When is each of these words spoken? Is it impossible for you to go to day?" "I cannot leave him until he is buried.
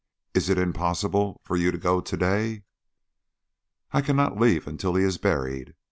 Is 0.33 0.49
it 0.49 0.57
impossible 0.57 1.39
for 1.43 1.55
you 1.55 1.69
to 1.69 1.77
go 1.77 2.01
to 2.01 2.17
day?" 2.17 2.63
"I 3.91 4.01
cannot 4.01 4.39
leave 4.39 4.65
him 4.65 4.71
until 4.71 4.95
he 4.95 5.03
is 5.03 5.19
buried. 5.19 5.75